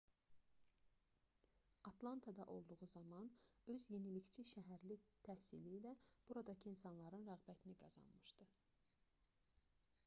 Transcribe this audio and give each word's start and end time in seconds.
atlantada 1.83 2.45
olduğu 2.53 2.85
zaman 2.93 3.27
öz 3.75 3.85
yenilikçi 3.93 4.45
şəhərli 4.53 4.97
təhsili 5.29 5.75
ilə 5.83 5.93
buradakı 6.33 6.73
insanların 6.75 7.29
rəğbətini 7.31 7.77
qazanmışdı 7.85 8.49